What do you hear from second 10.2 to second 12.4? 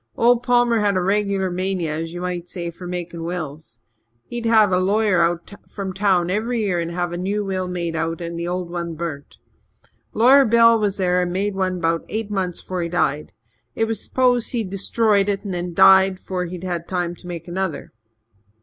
Bell was there and made one 'bout eight